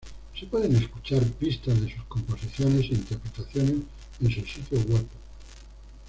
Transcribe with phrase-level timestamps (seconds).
[0.33, 3.83] Se pueden escuchar pistas de sus composiciones e interpretaciones
[4.19, 5.05] en su sitio web.